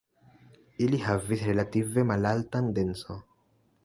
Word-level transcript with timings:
Ili 0.85 1.01
havas 1.03 1.43
relative 1.49 2.05
malaltan 2.13 2.71
denso. 2.79 3.19